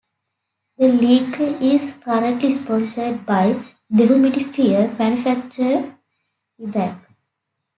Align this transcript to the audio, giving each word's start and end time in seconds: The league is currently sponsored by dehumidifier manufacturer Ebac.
The 0.79 0.87
league 0.87 1.39
is 1.61 1.93
currently 2.03 2.49
sponsored 2.49 3.23
by 3.23 3.53
dehumidifier 3.93 4.97
manufacturer 4.97 5.95
Ebac. 6.59 6.97